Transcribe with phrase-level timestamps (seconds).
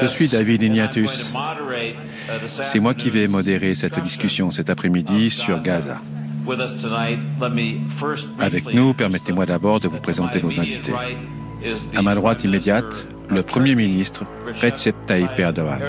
[0.00, 1.32] Je suis David Ignatius.
[2.44, 5.98] C'est moi qui vais modérer cette discussion cet après-midi sur Gaza.
[8.38, 10.92] Avec nous, permettez-moi d'abord de vous présenter nos invités.
[11.96, 14.24] À ma droite immédiate, le Premier ministre
[14.62, 15.80] Recep Tayyip Erdogan.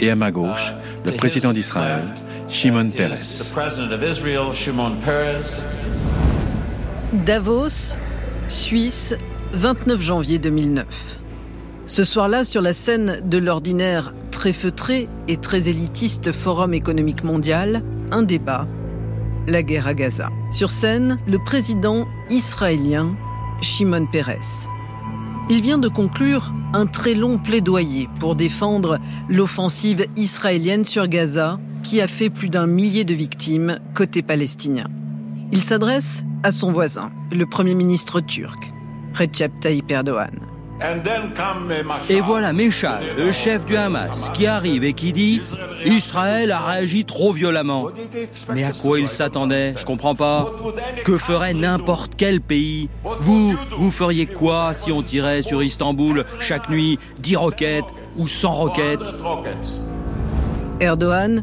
[0.00, 0.74] Et à ma gauche,
[1.04, 2.02] le président d'Israël,
[2.48, 3.14] Shimon Peres.
[7.12, 7.96] Davos,
[8.48, 9.14] Suisse,
[9.52, 11.17] 29 janvier 2009.
[11.88, 17.82] Ce soir-là, sur la scène de l'ordinaire très feutré et très élitiste Forum économique mondial,
[18.12, 18.66] un débat,
[19.46, 20.28] la guerre à Gaza.
[20.52, 23.16] Sur scène, le président israélien
[23.62, 24.68] Shimon Peres.
[25.48, 28.98] Il vient de conclure un très long plaidoyer pour défendre
[29.30, 34.88] l'offensive israélienne sur Gaza qui a fait plus d'un millier de victimes côté palestinien.
[35.52, 38.74] Il s'adresse à son voisin, le Premier ministre turc,
[39.14, 40.47] Recep Tayyip Erdogan.
[42.08, 45.42] Et voilà Meshal, le chef du Hamas, qui arrive et qui dit
[45.84, 47.88] Israël a réagi trop violemment.
[48.52, 49.74] Mais à quoi il s'attendait?
[49.76, 50.52] Je comprends pas.
[51.04, 52.88] Que ferait n'importe quel pays?
[53.20, 58.52] Vous, vous feriez quoi si on tirait sur Istanbul chaque nuit 10 roquettes ou 100
[58.52, 59.12] roquettes?
[60.80, 61.42] Erdogan,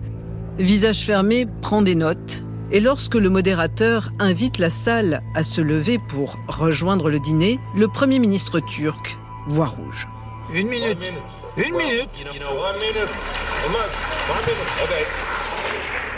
[0.60, 2.42] visage fermé, prend des notes.
[2.72, 7.88] Et lorsque le modérateur invite la salle à se lever pour rejoindre le dîner, le
[7.88, 9.18] Premier ministre turc
[9.48, 10.08] voix rouge.
[10.54, 10.98] Une minute.
[11.58, 12.10] Une minute.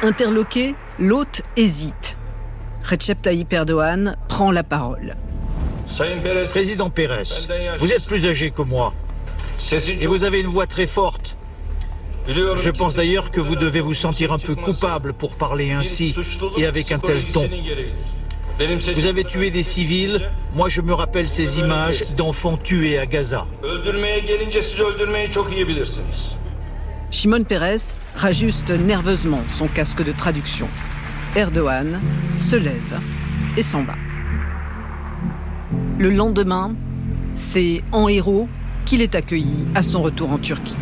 [0.02, 2.18] Interloqué, l'hôte hésite.
[2.84, 5.16] Recep Tayyip Erdogan prend la parole.
[6.52, 7.24] Président Pérez,
[7.80, 8.94] vous êtes plus âgé que moi.
[9.72, 11.36] Et vous avez une voix très forte.
[12.28, 16.14] Je pense d'ailleurs que vous devez vous sentir un peu coupable pour parler ainsi
[16.58, 17.50] et avec un tel ton.
[18.60, 20.20] Vous avez tué des civils.
[20.56, 23.46] Moi, je me rappelle ces images d'enfants tués à Gaza.
[27.12, 30.68] Shimon Peres rajuste nerveusement son casque de traduction.
[31.36, 32.00] Erdogan
[32.40, 33.00] se lève
[33.58, 33.94] et s'en va.
[36.00, 36.74] Le lendemain,
[37.36, 38.50] c'est en héros
[38.86, 40.78] qu'il est accueilli à son retour en Turquie.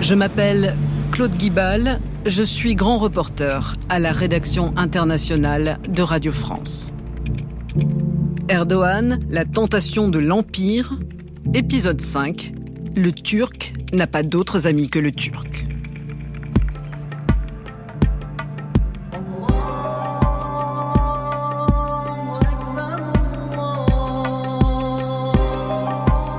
[0.00, 0.76] Je m'appelle
[1.10, 6.92] Claude Guibal je suis grand reporter à la rédaction internationale de Radio France.
[8.48, 10.98] Erdogan, la tentation de l'Empire,
[11.54, 12.52] épisode 5,
[12.94, 15.66] le Turc n'a pas d'autres amis que le Turc.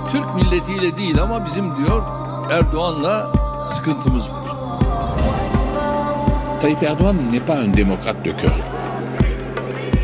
[0.09, 2.03] Türk milletiyle değil ama bizim diyor
[2.51, 3.31] Erdoğan'la
[3.65, 4.42] sıkıntımız var.
[6.63, 8.55] Tayyip Erdogan n'est pas un démocrate de cœur.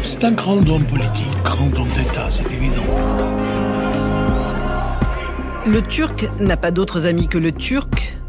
[0.01, 2.83] C'est un grand homme politique, grand homme d'État, c'est évident.
[5.65, 8.19] Le Turc n'a pas d'autres amis que le Turc.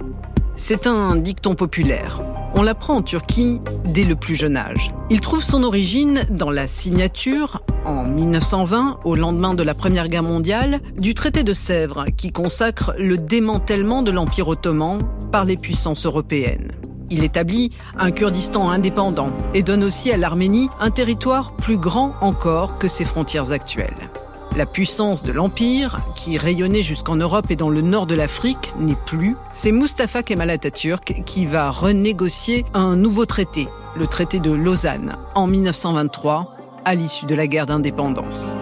[0.54, 2.20] C'est un dicton populaire.
[2.54, 4.92] On l'apprend en Turquie dès le plus jeune âge.
[5.10, 10.22] Il trouve son origine dans la signature, en 1920, au lendemain de la Première Guerre
[10.22, 15.00] mondiale, du traité de Sèvres qui consacre le démantèlement de l'Empire ottoman
[15.32, 16.70] par les puissances européennes.
[17.12, 22.78] Il établit un Kurdistan indépendant et donne aussi à l'Arménie un territoire plus grand encore
[22.78, 24.10] que ses frontières actuelles.
[24.56, 28.97] La puissance de l'Empire, qui rayonnait jusqu'en Europe et dans le nord de l'Afrique, n'est
[29.06, 29.37] plus.
[29.53, 33.66] C'est Mustafa Kemal Atatürk qui va renégocier un nouveau traité,
[33.97, 38.56] le traité de Lausanne, en 1923, à l'issue de la guerre d'indépendance.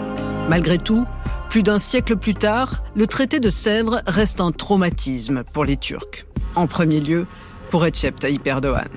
[0.49, 1.05] Malgré tout,
[1.51, 6.27] plus d'un siècle plus tard, le traité de Sèvres reste un traumatisme pour les Turcs.
[6.55, 7.27] En premier lieu,
[7.71, 8.89] pour Recep Tayyip Erdogan.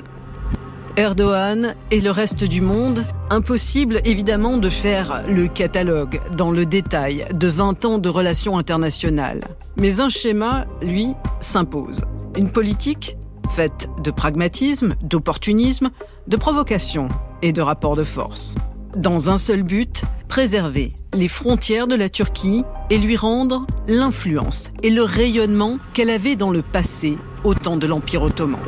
[0.98, 7.26] Erdogan et le reste du monde, impossible évidemment de faire le catalogue dans le détail
[7.34, 9.44] de 20 ans de relations internationales.
[9.78, 12.02] Mais un schéma, lui, s'impose.
[12.38, 13.18] Une politique
[13.50, 15.92] faite de pragmatisme, d'opportunisme,
[16.28, 17.08] de provocation
[17.42, 18.56] et de rapport de force.
[18.96, 24.90] Dans un seul but, préserver les frontières de la Turquie et lui rendre l'influence et
[24.90, 28.62] le rayonnement qu'elle avait dans le passé au temps de l'Empire ottoman.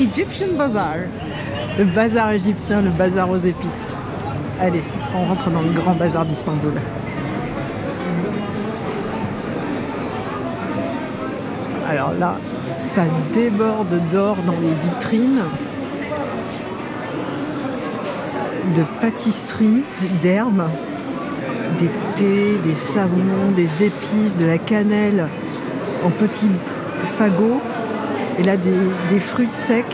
[0.00, 0.96] Egyptian Bazaar.
[1.78, 3.88] Le bazar égyptien, le bazar aux épices.
[4.60, 4.82] Allez,
[5.14, 6.74] on rentre dans le grand bazar d'Istanbul.
[11.88, 12.36] Alors là,
[12.78, 13.02] ça
[13.32, 15.42] déborde d'or dans les vitrines,
[18.74, 19.82] de pâtisseries,
[20.22, 20.64] d'herbes,
[21.78, 25.26] des thés, des savons, des épices, de la cannelle
[26.04, 26.50] en petits
[27.04, 27.60] fagots,
[28.38, 29.84] et là des, fruits secs,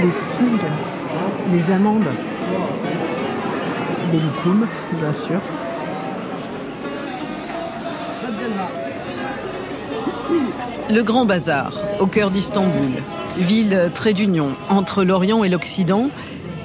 [0.00, 0.68] des figues,
[1.52, 2.02] des amandes,
[4.12, 4.66] des loukoums,
[5.00, 5.40] bien sûr.
[10.90, 13.02] Le Grand Bazar, au cœur d'Istanbul,
[13.38, 16.10] ville trait d'union entre l'Orient et l'Occident,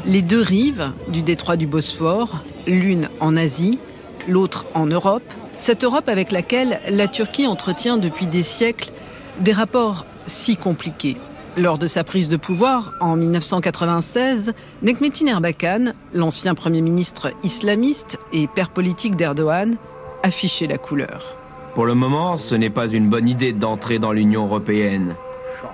[0.06, 3.80] les deux rives du détroit du Bosphore, l'une en Asie,
[4.28, 5.24] l'autre en Europe,
[5.56, 8.92] cette Europe avec laquelle la Turquie entretient depuis des siècles
[9.40, 11.18] des rapports si compliqués.
[11.58, 18.48] Lors de sa prise de pouvoir en 1996, Nekmetin Erbakan, l'ancien Premier ministre islamiste et
[18.48, 19.76] père politique d'Erdogan,
[20.24, 21.36] affichait la couleur.
[21.74, 25.16] Pour le moment, ce n'est pas une bonne idée d'entrer dans l'Union européenne.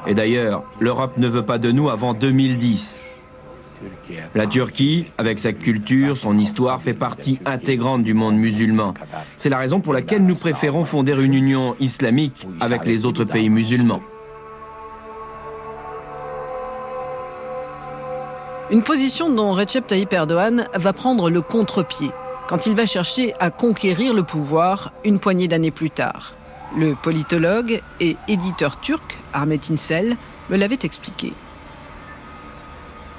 [0.07, 3.01] Et d'ailleurs, l'Europe ne veut pas de nous avant 2010.
[4.33, 8.93] La Turquie, avec sa culture, son histoire, fait partie intégrante du monde musulman.
[9.37, 13.49] C'est la raison pour laquelle nous préférons fonder une union islamique avec les autres pays
[13.49, 14.01] musulmans.
[18.71, 22.09] Une position dont Recep Tayyip Erdogan va prendre le contre-pied
[22.47, 26.33] quand il va chercher à conquérir le pouvoir une poignée d'années plus tard.
[26.77, 30.17] Le politologue et éditeur turc Ahmet İnsel
[30.49, 31.33] me l'avait expliqué.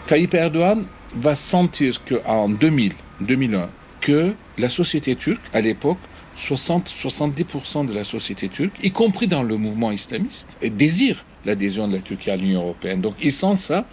[0.07, 0.85] Tayyip Erdogan
[1.17, 2.93] va sentir qu'en 2000,
[3.23, 3.69] 2001,
[4.01, 5.99] que la société turque, à l'époque,
[6.39, 12.03] 60-70% de la société turque, y compris dans le mouvement islamiste, désire l'adhésion de la
[12.03, 13.01] Turquie à l'Union européenne.
[13.01, 13.85] Donc il sent ça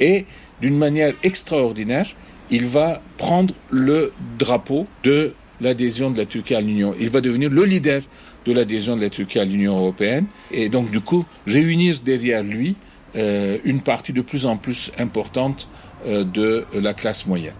[0.00, 0.24] et
[0.62, 2.06] d'une manière extraordinaire,
[2.50, 6.94] il va prendre le drapeau de l'adhésion de la Turquie à l'Union.
[6.98, 8.00] Il va devenir le leader
[8.46, 10.26] de l'adhésion de la Turquie à l'Union européenne.
[10.50, 12.76] Et donc, du coup, réunir derrière lui
[13.14, 15.68] une partie de plus en plus importante
[16.06, 17.54] euh, de la classe moyenne.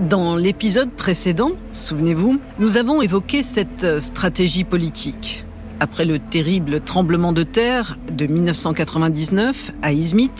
[0.00, 5.44] Dans l'épisode précédent, souvenez-vous, nous avons évoqué cette stratégie politique.
[5.80, 10.30] Après le terrible tremblement de terre de 1999 à Izmit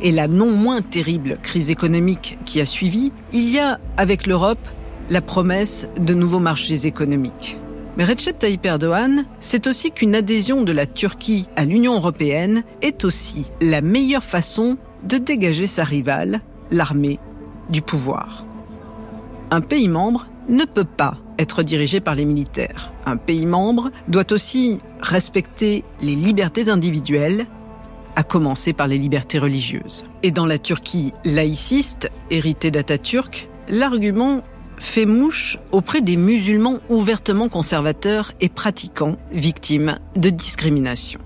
[0.00, 4.68] et la non moins terrible crise économique qui a suivi, il y a avec l'Europe
[5.10, 7.58] la promesse de nouveaux marchés économiques.
[7.96, 13.04] Mais Recep Tayyip Erdogan, c'est aussi qu'une adhésion de la Turquie à l'Union européenne est
[13.04, 16.40] aussi la meilleure façon de dégager sa rivale,
[16.70, 17.18] l'armée,
[17.68, 18.44] du pouvoir.
[19.50, 22.92] Un pays membre ne peut pas être dirigé par les militaires.
[23.04, 27.46] Un pays membre doit aussi respecter les libertés individuelles,
[28.16, 30.04] à commencer par les libertés religieuses.
[30.22, 34.42] Et dans la Turquie laïciste, héritée d'Atatürk, l'argument
[34.82, 41.20] fait mouche auprès des musulmans ouvertement conservateurs et pratiquants victimes de discrimination.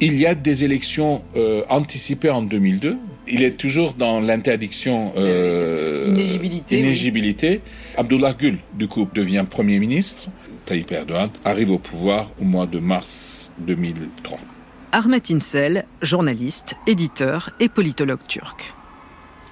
[0.00, 2.96] Il y a des élections euh, anticipées en 2002
[3.30, 6.06] il est toujours dans l'interdiction euh,
[6.70, 7.60] inéligibilité.
[7.96, 10.28] Abdullah Gül, du coup, devient Premier ministre.
[10.66, 14.38] Tayyip Erdogan arrive au pouvoir au mois de mars 2003.
[14.92, 18.74] Ahmet İnsel, journaliste, éditeur et politologue turc.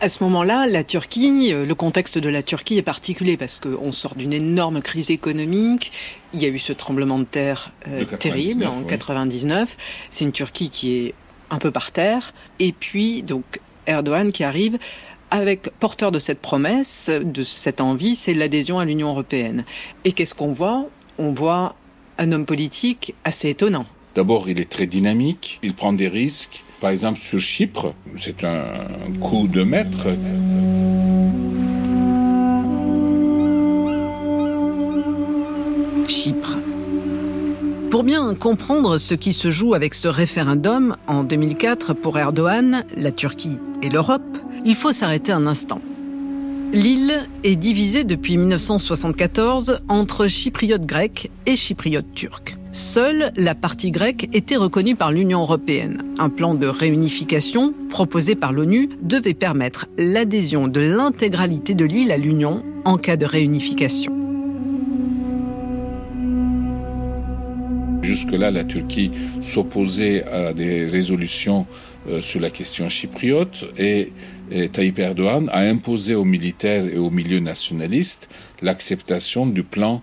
[0.00, 3.90] À ce moment-là, la Turquie, euh, le contexte de la Turquie est particulier parce qu'on
[3.90, 5.90] sort d'une énorme crise économique.
[6.32, 9.76] Il y a eu ce tremblement de terre euh, terrible en 99.
[10.12, 11.14] C'est une Turquie qui est
[11.50, 12.32] un peu par terre.
[12.60, 13.42] Et puis, donc,
[13.86, 14.78] Erdogan qui arrive
[15.32, 19.64] avec porteur de cette promesse, de cette envie, c'est l'adhésion à l'Union européenne.
[20.04, 20.88] Et qu'est-ce qu'on voit?
[21.18, 21.74] On voit
[22.18, 23.84] un homme politique assez étonnant.
[24.14, 26.62] D'abord, il est très dynamique, il prend des risques.
[26.80, 28.86] Par exemple, sur Chypre, c'est un
[29.20, 30.08] coup de maître.
[36.06, 36.56] Chypre.
[37.90, 43.10] Pour bien comprendre ce qui se joue avec ce référendum en 2004 pour Erdogan, la
[43.10, 45.80] Turquie et l'Europe, il faut s'arrêter un instant.
[46.72, 52.57] L'île est divisée depuis 1974 entre chypriotes grecs et chypriotes turcs.
[52.72, 56.02] Seule la partie grecque était reconnue par l'Union européenne.
[56.18, 62.16] Un plan de réunification proposé par l'ONU devait permettre l'adhésion de l'intégralité de l'île à
[62.16, 64.18] l'Union en cas de réunification.
[68.08, 69.10] jusque-là, la Turquie
[69.42, 71.66] s'opposait à des résolutions
[72.08, 74.12] euh, sur la question chypriote et,
[74.72, 78.30] Tayyip Erdogan a imposé aux militaires et aux milieux nationalistes
[78.62, 80.00] l'acceptation du plan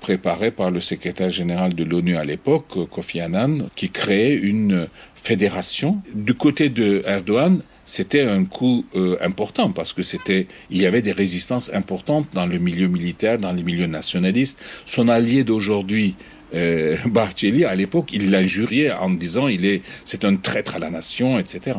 [0.00, 6.02] préparé par le secrétaire général de l'ONU à l'époque, Kofi Annan, qui créait une fédération.
[6.14, 11.02] Du côté de Erdogan, c'était un coup euh, important parce que c'était, il y avait
[11.02, 14.58] des résistances importantes dans le milieu militaire, dans les milieux nationalistes.
[14.86, 16.14] Son allié d'aujourd'hui,
[16.54, 16.96] euh,
[17.66, 21.78] à l'époque, il l'injuriait en disant il est, c'est un traître à la nation, etc.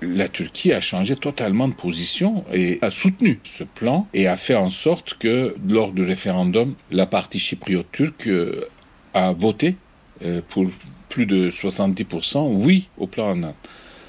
[0.00, 4.54] La Turquie a changé totalement de position et a soutenu ce plan et a fait
[4.54, 8.68] en sorte que lors du référendum, la partie chypriote turque euh,
[9.14, 9.76] a voté
[10.24, 10.66] euh, pour
[11.08, 13.54] plus de 70% oui au plan Annan.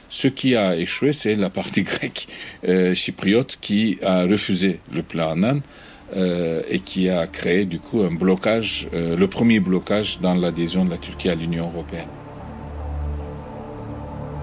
[0.09, 2.27] Ce qui a échoué, c'est la partie grecque
[2.67, 5.61] euh, chypriote qui a refusé le plan Annan
[6.15, 10.83] euh, et qui a créé du coup un blocage, euh, le premier blocage dans l'adhésion
[10.83, 12.07] de la Turquie à l'Union européenne.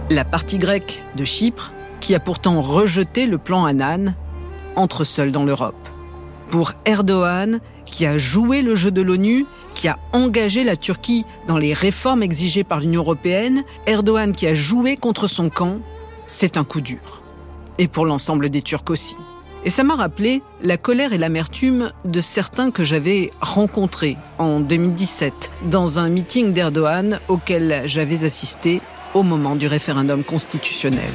[0.09, 4.15] La partie grecque de Chypre, qui a pourtant rejeté le plan Annan,
[4.77, 5.75] entre seule dans l'Europe.
[6.49, 11.59] Pour Erdogan, qui a joué le jeu de l'ONU qui a engagé la Turquie dans
[11.59, 15.79] les réformes exigées par l'Union européenne, Erdogan qui a joué contre son camp,
[16.29, 17.21] c'est un coup dur.
[17.79, 19.17] Et pour l'ensemble des Turcs aussi.
[19.65, 25.51] Et ça m'a rappelé la colère et l'amertume de certains que j'avais rencontrés en 2017
[25.65, 28.81] dans un meeting d'Erdogan auquel j'avais assisté
[29.17, 31.11] au moment du référendum constitutionnel.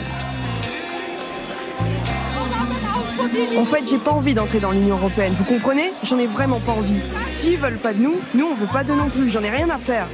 [3.58, 5.94] En fait, j'ai pas envie d'entrer dans l'Union Européenne, vous comprenez?
[6.04, 7.00] J'en ai vraiment pas envie.
[7.32, 9.70] S'ils veulent pas de nous, nous on veut pas de non plus, j'en ai rien
[9.70, 10.08] à faire.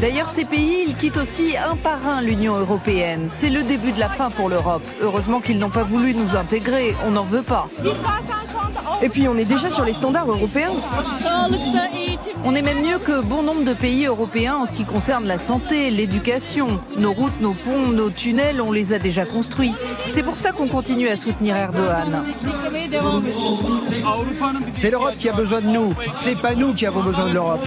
[0.00, 3.26] D'ailleurs, ces pays, ils quittent aussi un par un l'Union européenne.
[3.28, 4.82] C'est le début de la fin pour l'Europe.
[5.00, 7.68] Heureusement qu'ils n'ont pas voulu nous intégrer, on n'en veut pas.
[9.02, 10.72] Et puis on est déjà sur les standards européens.
[12.46, 15.38] On est même mieux que bon nombre de pays européens en ce qui concerne la
[15.38, 16.78] santé, l'éducation.
[16.96, 19.72] Nos routes, nos ponts, nos tunnels, on les a déjà construits.
[20.10, 22.22] C'est pour ça qu'on continue à soutenir Erdogan.
[24.72, 27.66] C'est l'Europe qui a besoin de nous, c'est pas nous qui avons besoin de l'Europe.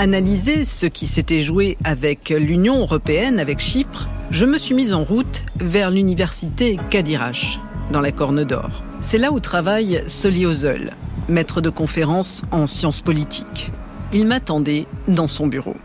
[0.00, 5.04] Analyser ce qui s'était joué avec l'Union européenne, avec Chypre, je me suis mise en
[5.04, 7.60] route vers l'université Kadirash,
[7.92, 8.82] dans la Corne d'Or.
[9.02, 10.94] C'est là où travaille Soli Ozel,
[11.28, 13.72] maître de conférences en sciences politiques.
[14.14, 15.76] Il m'attendait dans son bureau.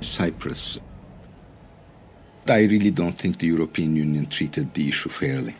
[0.00, 0.80] Cyprus.
[2.48, 5.54] I really don't think the European Union treated the issue fairly.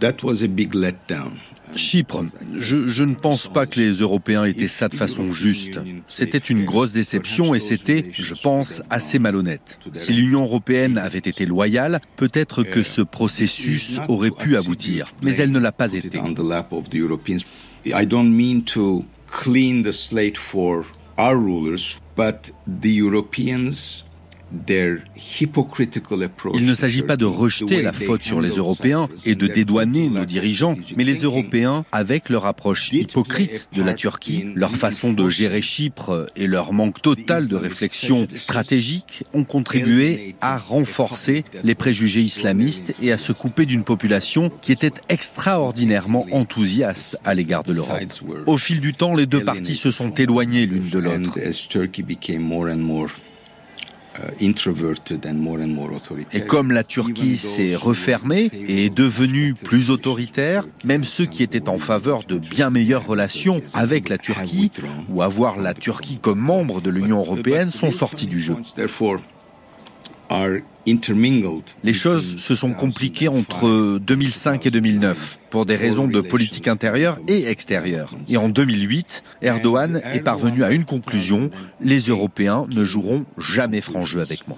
[0.00, 1.32] That was a big letdown.
[1.74, 5.80] Chypre, je, je, ne pense pas que les Européens étaient ça de façon juste.
[6.08, 9.78] C'était une grosse déception et c'était, je pense, assez malhonnête.
[9.92, 15.50] Si l'Union européenne avait été loyale, peut-être que ce processus aurait pu aboutir, mais elle
[15.50, 16.18] ne l'a pas été.
[17.84, 20.84] I don't mean to clean the slate for
[21.18, 24.04] our rulers, but the Europeans
[26.54, 30.24] il ne s'agit pas de rejeter la faute sur les Européens et de dédouaner nos
[30.24, 35.62] dirigeants, mais les Européens, avec leur approche hypocrite de la Turquie, leur façon de gérer
[35.62, 42.94] Chypre et leur manque total de réflexion stratégique, ont contribué à renforcer les préjugés islamistes
[43.00, 48.00] et à se couper d'une population qui était extraordinairement enthousiaste à l'égard de l'Europe.
[48.46, 51.38] Au fil du temps, les deux parties se sont éloignées l'une de l'autre.
[54.18, 54.44] Uh,
[56.32, 61.68] et comme la Turquie s'est refermée et est devenue plus autoritaire, même ceux qui étaient
[61.68, 64.70] en faveur de bien meilleures relations avec la Turquie
[65.08, 68.56] ou avoir la Turquie comme membre de l'Union européenne sont sortis du jeu.
[71.84, 77.18] Les choses se sont compliquées entre 2005 et 2009 pour des raisons de politique intérieure
[77.28, 78.10] et extérieure.
[78.28, 84.04] Et en 2008, Erdogan est parvenu à une conclusion, les Européens ne joueront jamais franc
[84.04, 84.56] jeu avec moi.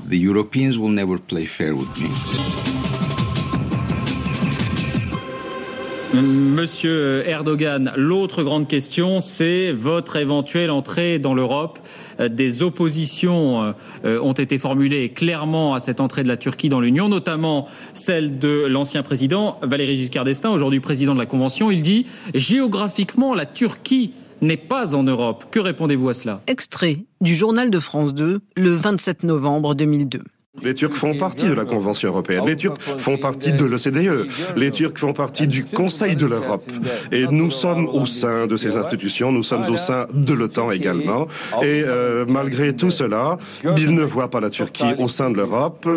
[6.22, 11.80] Monsieur Erdogan, l'autre grande question, c'est votre éventuelle entrée dans l'Europe.
[12.20, 16.80] Euh, des oppositions euh, ont été formulées clairement à cette entrée de la Turquie dans
[16.80, 21.70] l'Union, notamment celle de l'ancien président Valéry Giscard d'Estaing, aujourd'hui président de la Convention.
[21.70, 25.46] Il dit géographiquement, la Turquie n'est pas en Europe.
[25.50, 26.42] Que répondez-vous à cela?
[26.46, 30.22] Extrait du journal de France 2, le 27 novembre 2002.
[30.62, 34.70] Les Turcs font partie de la Convention européenne, les Turcs font partie de l'OCDE, les
[34.70, 36.64] Turcs font partie du Conseil de l'Europe.
[37.10, 41.26] Et nous sommes au sein de ces institutions, nous sommes au sein de l'OTAN également.
[41.60, 43.38] Et euh, malgré tout cela,
[43.76, 45.88] ils ne voient pas la Turquie au sein de l'Europe.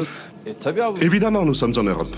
[1.01, 2.15] Évidemment, nous sommes en Europe.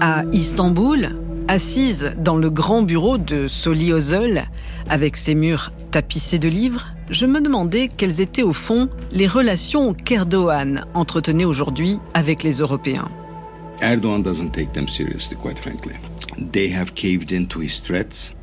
[0.00, 1.16] À Istanbul,
[1.48, 4.48] assise dans le grand bureau de Soli Özel,
[4.88, 9.94] avec ses murs tapissés de livres, je me demandais quelles étaient au fond les relations
[9.94, 13.08] qu'Erdogan entretenait aujourd'hui avec les Européens.
[13.80, 15.94] Erdogan doesn't take them seriously, quite frankly.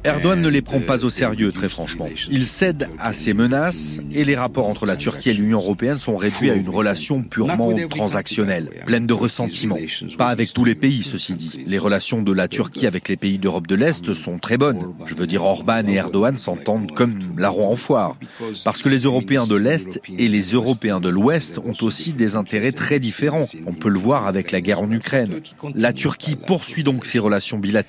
[0.03, 2.07] Erdogan ne les prend pas au sérieux, très franchement.
[2.29, 6.15] Il cède à ses menaces et les rapports entre la Turquie et l'Union européenne sont
[6.15, 9.77] réduits à une relation purement transactionnelle, pleine de ressentiments.
[10.17, 11.63] Pas avec tous les pays, ceci dit.
[11.65, 14.93] Les relations de la Turquie avec les pays d'Europe de l'Est sont très bonnes.
[15.07, 18.17] Je veux dire, Orban et Erdogan s'entendent comme la roue en foire.
[18.63, 22.73] Parce que les Européens de l'Est et les Européens de l'Ouest ont aussi des intérêts
[22.73, 23.45] très différents.
[23.65, 25.41] On peut le voir avec la guerre en Ukraine.
[25.73, 27.84] La Turquie poursuit donc ses relations bilatérales.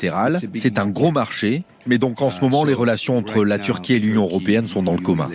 [0.54, 3.98] C'est un gros marché mais donc en ce moment, les relations entre la Turquie et
[3.98, 5.30] l'Union européenne sont dans le coma.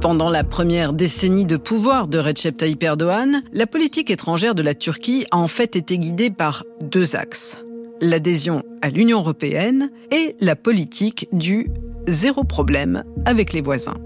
[0.00, 4.74] Pendant la première décennie de pouvoir de Recep Tayyip Erdogan, la politique étrangère de la
[4.74, 7.58] Turquie a en fait été guidée par deux axes.
[8.00, 11.70] L'adhésion à l'Union européenne et la politique du
[12.08, 13.98] zéro problème avec les voisins.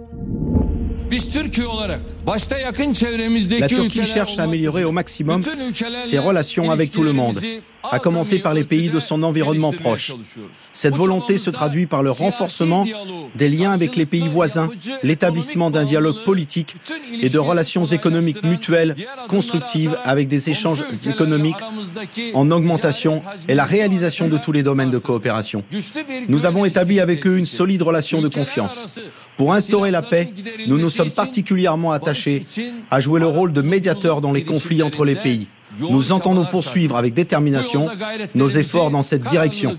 [3.60, 5.42] La Turquie cherche à améliorer au maximum
[6.00, 7.38] ses relations avec tout le monde,
[7.90, 10.14] à commencer par les pays de son environnement proche.
[10.72, 12.86] Cette volonté se traduit par le renforcement
[13.34, 14.70] des liens avec les pays voisins,
[15.02, 16.76] l'établissement d'un dialogue politique
[17.20, 18.96] et de relations économiques mutuelles
[19.28, 21.56] constructives avec des échanges économiques
[22.32, 25.62] en augmentation et la réalisation de tous les domaines de coopération.
[26.28, 28.98] Nous avons établi avec eux une solide relation de confiance.
[29.36, 30.32] Pour instaurer la paix,
[30.68, 32.46] nous nous sommes particulièrement attachés
[32.90, 35.48] à jouer le rôle de médiateur dans les conflits entre les pays.
[35.78, 37.88] Nous entendons poursuivre avec détermination
[38.34, 39.76] nos efforts dans cette direction.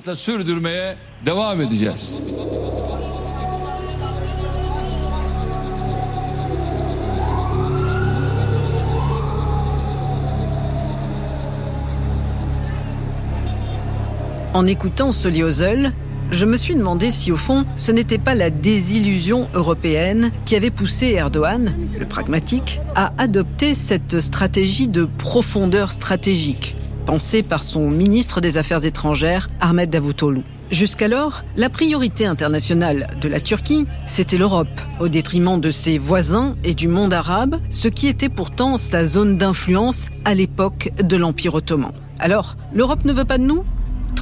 [14.53, 15.91] En écoutant Soliozel,
[16.31, 20.71] je me suis demandé si au fond ce n'était pas la désillusion européenne qui avait
[20.71, 28.41] poussé Erdogan, le pragmatique, à adopter cette stratégie de profondeur stratégique, pensée par son ministre
[28.41, 30.43] des Affaires étrangères, Ahmed Davutoglu.
[30.71, 36.73] Jusqu'alors, la priorité internationale de la Turquie, c'était l'Europe, au détriment de ses voisins et
[36.73, 41.91] du monde arabe, ce qui était pourtant sa zone d'influence à l'époque de l'Empire ottoman.
[42.17, 43.63] Alors, l'Europe ne veut pas de nous?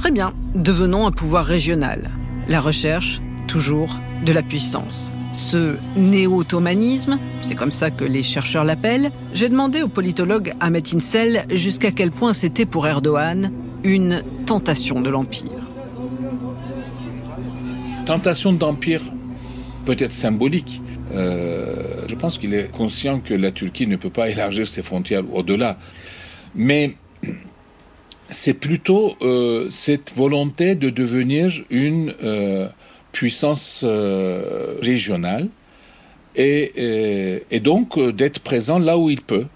[0.04, 2.10] Très bien, devenons un pouvoir régional.
[2.46, 5.10] La recherche, toujours, de la puissance.
[5.32, 11.46] Ce néo-ottomanisme, c'est comme ça que les chercheurs l'appellent, j'ai demandé au politologue Ahmet Insel
[11.50, 13.50] jusqu'à quel point c'était pour Erdogan
[13.82, 15.48] une tentation de l'empire.
[18.04, 19.00] Tentation d'empire
[19.86, 20.82] peut-être symbolique.
[21.14, 25.22] Euh, je pense qu'il est conscient que la Turquie ne peut pas élargir ses frontières
[25.32, 25.78] au-delà.
[26.54, 26.94] Mais
[28.30, 32.68] c'est plutôt euh, cette volonté de devenir une euh,
[33.12, 35.48] puissance euh, régionale
[36.36, 39.46] et, et donc d'être présent là où il peut.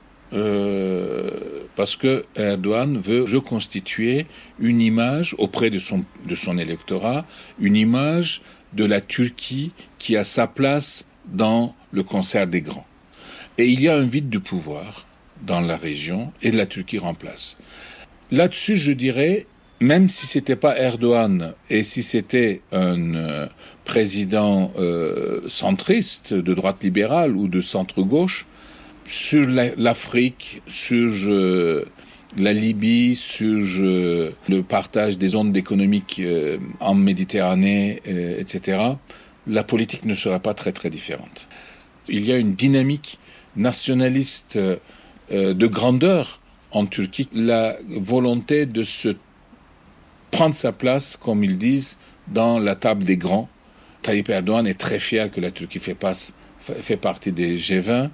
[1.74, 4.26] parce que Erdogan veut reconstituer
[4.61, 7.26] une image auprès de son, de son électorat,
[7.59, 8.42] une image
[8.74, 12.87] de la Turquie qui a sa place dans le concert des grands.
[13.59, 15.09] Et il y a un vide de pouvoir
[15.42, 17.57] dans la région et la Turquie remplace.
[18.31, 19.47] Là-dessus, je dirais,
[19.81, 23.47] même si c'était pas Erdogan et si c'était un euh,
[23.85, 28.47] président euh, centriste de droite libérale ou de centre-gauche,
[29.07, 31.87] sur l'Afrique, sur euh,
[32.37, 36.21] la Libye, sur le partage des zones économiques
[36.81, 38.03] en Méditerranée,
[38.38, 38.83] etc.,
[39.47, 41.49] la politique ne sera pas très très différente.
[42.07, 43.19] Il y a une dynamique
[43.57, 44.59] nationaliste
[45.31, 49.16] de grandeur en Turquie la volonté de se
[50.31, 51.96] prendre sa place, comme ils disent,
[52.28, 53.48] dans la table des grands.
[54.02, 58.11] Tayyip Erdogan est très fier que la Turquie fait, partie des G20.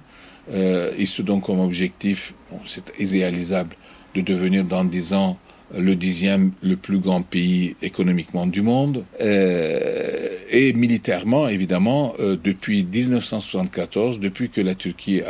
[0.51, 2.33] Euh, ils se donnent comme objectif,
[2.65, 3.75] c'est irréalisable,
[4.13, 5.37] de devenir dans dix ans
[5.75, 9.03] le dixième le plus grand pays économiquement du monde.
[9.19, 15.21] Euh, et militairement, évidemment, euh, depuis 1974, depuis que la Turquie,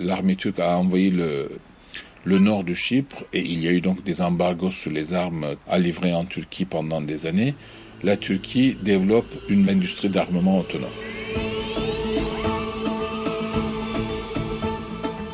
[0.00, 1.50] l'armée turque a envoyé le,
[2.26, 5.54] le nord de Chypre, et il y a eu donc des embargos sur les armes
[5.68, 7.54] à livrer en Turquie pendant des années,
[8.02, 10.90] la Turquie développe une industrie d'armement autonome.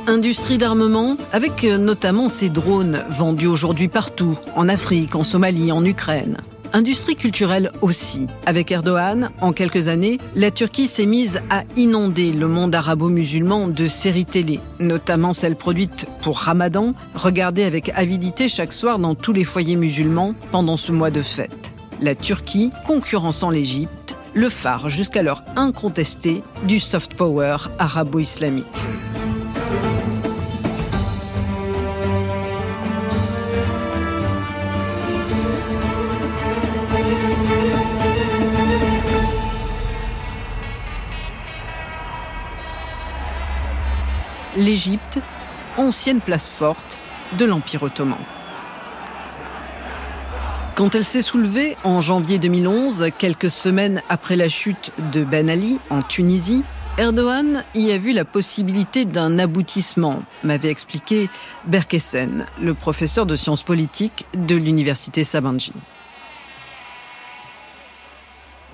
[0.06, 5.82] Industrie d'armement, avec euh, notamment ces drones vendus aujourd'hui partout, en Afrique, en Somalie, en
[5.84, 6.36] Ukraine.
[6.74, 8.26] Industrie culturelle aussi.
[8.46, 13.88] Avec Erdogan, en quelques années, la Turquie s'est mise à inonder le monde arabo-musulman de
[13.88, 19.44] séries télé, notamment celles produites pour Ramadan, regardées avec avidité chaque soir dans tous les
[19.44, 21.70] foyers musulmans pendant ce mois de fête.
[22.00, 28.66] La Turquie concurrençant l'Égypte, le phare jusqu'alors incontesté du soft power arabo-islamique.
[44.62, 45.18] l'Égypte,
[45.76, 46.98] ancienne place forte
[47.38, 48.18] de l'Empire ottoman.
[50.74, 55.78] Quand elle s'est soulevée en janvier 2011, quelques semaines après la chute de Ben Ali
[55.90, 56.64] en Tunisie,
[56.98, 61.28] Erdogan y a vu la possibilité d'un aboutissement, m'avait expliqué
[61.66, 65.72] Berkessen, le professeur de sciences politiques de l'université Sabanji.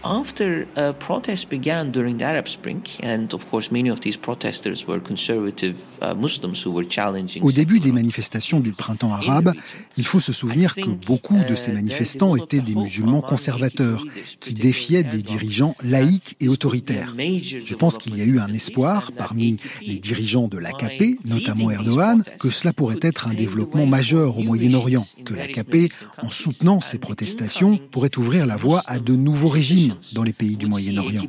[0.09, 4.87] After uh, protests began during the Arab Spring, and of course many of these protesters
[4.87, 7.43] were conservative uh, Muslims who were challenging.
[7.45, 9.53] Au début des manifestations du printemps arabe,
[9.97, 14.03] il faut se souvenir que beaucoup de ces uh, manifestants étaient des musulmans conservateurs
[14.41, 17.15] qui défiaient des dirigeants laïcs et autoritaires.
[17.17, 22.23] Je pense qu'il y a eu un espoir parmi les dirigeants de l'AKP, notamment Erdogan,
[22.39, 25.93] que cela pourrait être un développement majeur au Moyen-Orient, que l'AKP,
[26.23, 30.57] en soutenant ces protestations, pourrait ouvrir la voie à de nouveaux régimes dans les pays
[30.57, 31.25] du Moyen-Orient.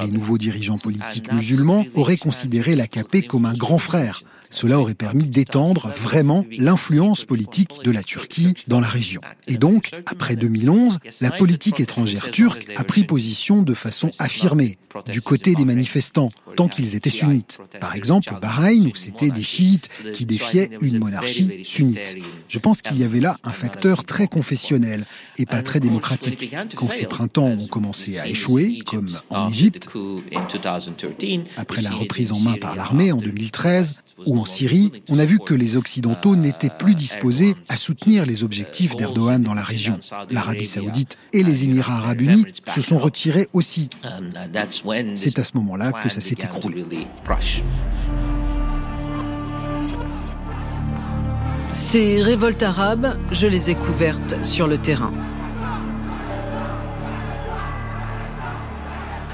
[0.00, 4.22] Les nouveaux dirigeants politiques musulmans auraient considéré l'AKP comme un grand frère.
[4.50, 9.22] Cela aurait permis d'étendre vraiment l'influence politique de la Turquie dans la région.
[9.48, 14.78] Et donc, après 2011, la politique étrangère turque a pris position de façon affirmée
[15.10, 17.58] du côté des manifestants, tant qu'ils étaient sunnites.
[17.80, 22.16] Par exemple, au Bahreïn, où c'était des chiites qui défiaient une monarchie sunnite.
[22.48, 25.06] Je pense qu'il y avait là un facteur très confessionnel
[25.38, 26.54] et pas très démocratique.
[26.76, 29.88] Quand ces printemps ont commencé à échouer, comme en Égypte,
[31.56, 35.38] après la reprise en main par l'armée en 2013, ou en Syrie, on a vu
[35.38, 39.98] que les Occidentaux n'étaient plus disposés à soutenir les objectifs d'Erdogan dans la région.
[40.30, 43.88] L'Arabie saoudite et les Émirats arabes unis se sont retirés aussi.
[45.14, 46.84] C'est à ce moment-là que ça s'est écroulé.
[51.72, 55.12] Ces révoltes arabes, je les ai couvertes sur le terrain.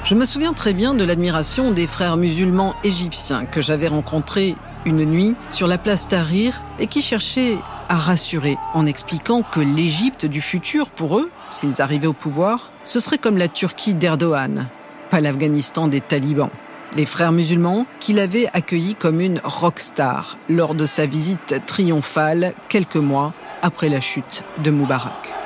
[0.09, 5.05] Je me souviens très bien de l'admiration des frères musulmans égyptiens que j'avais rencontrés une
[5.05, 7.59] nuit sur la place Tahrir et qui cherchaient
[7.91, 13.01] à rassurer en expliquant que l'Égypte du futur, pour eux, s'ils arrivaient au pouvoir, ce
[13.01, 14.69] serait comme la Turquie d'Erdogan,
[15.11, 16.49] pas l'Afghanistan des talibans.
[16.97, 22.97] Les frères musulmans qui l'avaient accueilli comme une rockstar lors de sa visite triomphale quelques
[22.97, 25.38] mois après la chute de Moubarak.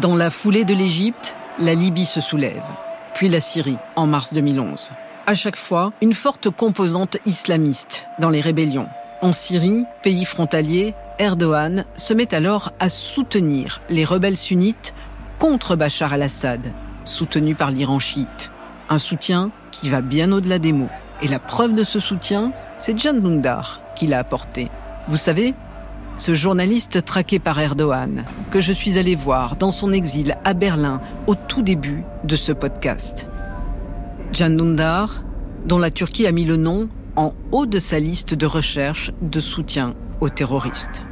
[0.00, 2.62] Dans la foulée de l'Égypte, la Libye se soulève,
[3.14, 4.92] puis la Syrie en mars 2011.
[5.26, 8.90] À chaque fois, une forte composante islamiste dans les rébellions.
[9.22, 14.92] En Syrie, pays frontalier, Erdogan se met alors à soutenir les rebelles sunnites
[15.38, 16.74] contre Bachar al-Assad,
[17.06, 18.50] soutenu par l'Iran chiite.
[18.90, 20.90] Un soutien qui va bien au-delà des mots.
[21.22, 24.68] Et la preuve de ce soutien, c'est Jan Lundar qui l'a apporté.
[25.08, 25.54] Vous savez,
[26.18, 31.00] ce journaliste traqué par Erdogan, que je suis allé voir dans son exil à Berlin
[31.26, 33.26] au tout début de ce podcast.
[34.32, 35.22] Jan Lundar,
[35.66, 39.40] dont la Turquie a mis le nom en haut de sa liste de recherche de
[39.40, 41.02] soutien aux terroristes.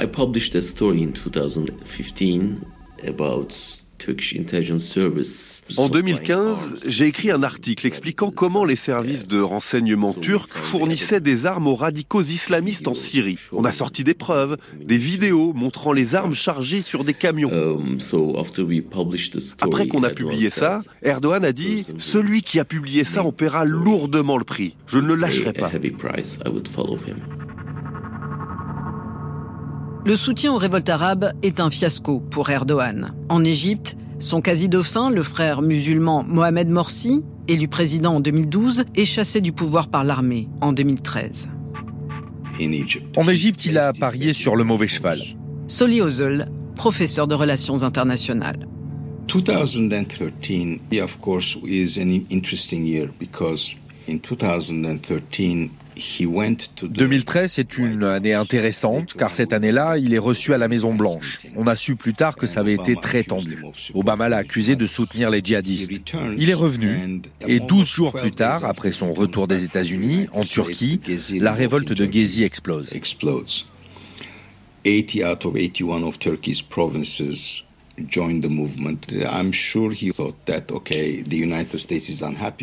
[0.00, 2.64] I published a story in 2015
[3.04, 3.77] about
[5.76, 11.46] en 2015, j'ai écrit un article expliquant comment les services de renseignement turcs fournissaient des
[11.46, 13.38] armes aux radicaux islamistes en Syrie.
[13.52, 17.50] On a sorti des preuves, des vidéos montrant les armes chargées sur des camions.
[17.52, 17.98] Um,
[19.60, 23.64] Après qu'on a publié ça, Erdogan a dit⁇ Celui qui a publié ça en paiera
[23.64, 24.76] lourdement le prix.
[24.86, 25.70] Je ne le lâcherai pas.⁇
[30.04, 33.12] Le soutien aux révoltes arabes est un fiasco pour Erdogan.
[33.28, 39.40] En Égypte, son quasi-dauphin, le frère musulman Mohamed Morsi, élu président en 2012, est chassé
[39.40, 41.48] du pouvoir par l'armée en 2013.
[43.16, 45.20] En Égypte, il a parié sur le mauvais cheval.
[45.66, 48.66] Soli Ozel, professeur de relations internationales.
[49.28, 53.76] 2013, of course, is an interesting year because
[54.08, 55.70] in 2013
[56.82, 61.38] 2013 est une année intéressante car cette année-là, il est reçu à la Maison Blanche.
[61.56, 63.58] On a su plus tard que ça avait été très tendu.
[63.94, 65.92] Obama l'a accusé de soutenir les djihadistes.
[66.36, 71.00] Il est revenu et 12 jours plus tard, après son retour des États-Unis, en Turquie,
[71.34, 73.66] la révolte de Gezi explose.
[74.84, 77.64] 80 out of 81 of Turkey's provinces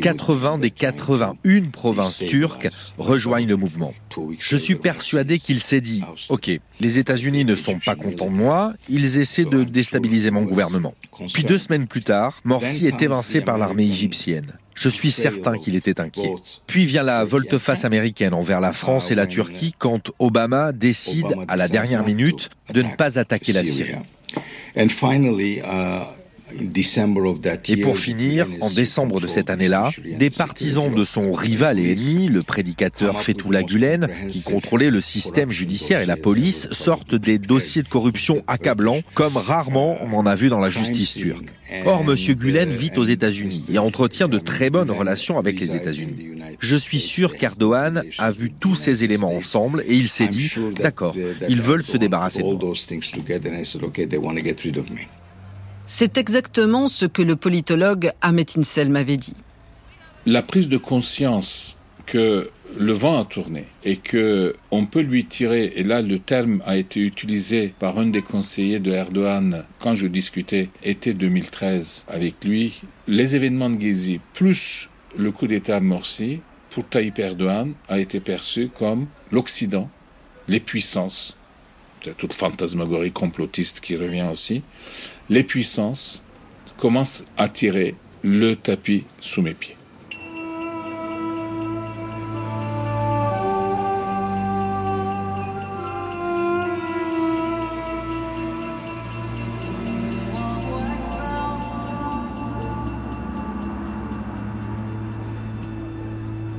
[0.01, 3.93] 80 des 81 provinces turques rejoignent le mouvement.
[4.39, 8.73] Je suis persuadé qu'il s'est dit, OK, les États-Unis ne sont pas contents de moi,
[8.89, 10.93] ils essaient de déstabiliser mon gouvernement.
[11.33, 14.57] Puis deux semaines plus tard, Morsi est évincé par l'armée égyptienne.
[14.75, 16.33] Je suis certain qu'il était inquiet.
[16.67, 21.55] Puis vient la volte-face américaine envers la France et la Turquie quand Obama décide, à
[21.55, 23.95] la dernière minute, de ne pas attaquer la Syrie.
[24.77, 24.81] Uh,
[27.67, 32.27] et pour finir, en décembre de cette année-là, des partisans de son rival et ennemi,
[32.27, 37.83] le prédicateur Fethullah Gulen, qui contrôlait le système judiciaire et la police, sortent des dossiers
[37.83, 41.49] de corruption accablants, comme rarement on en a vu dans la justice turque.
[41.85, 42.15] Or, M.
[42.35, 46.34] Gulen vit aux États-Unis et entretient de très bonnes relations avec les États-Unis.
[46.59, 51.15] Je suis sûr qu'Erdogan a vu tous ces éléments ensemble et il s'est dit, d'accord,
[51.49, 52.75] ils veulent se débarrasser de moi.
[55.87, 59.35] C'est exactement ce que le politologue Ahmet Insel m'avait dit.
[60.25, 65.73] La prise de conscience que le vent a tourné et que on peut lui tirer
[65.75, 70.07] et là le terme a été utilisé par un des conseillers de Erdogan quand je
[70.07, 76.87] discutais été 2013 avec lui les événements de Gezi plus le coup d'état Morsi pour
[76.87, 79.89] Tayyip Erdogan a été perçu comme l'Occident
[80.47, 81.35] les puissances
[82.17, 84.61] toute fantasmagorie complotiste qui revient aussi
[85.29, 86.21] les puissances
[86.77, 89.74] commencent à tirer le tapis sous mes pieds.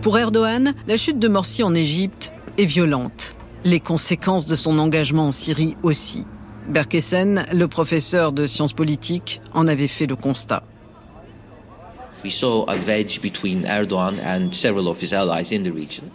[0.07, 3.35] Pour Erdogan, la chute de Morsi en Égypte est violente.
[3.65, 6.23] Les conséquences de son engagement en Syrie aussi.
[6.69, 10.63] Berkessen, le professeur de sciences politiques, en avait fait le constat.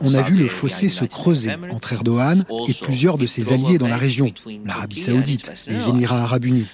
[0.02, 3.88] On a vu le fossé se creuser entre Erdogan et plusieurs de ses alliés dans
[3.88, 4.32] la région,
[4.66, 6.68] l'Arabie saoudite, les Émirats arabes unis.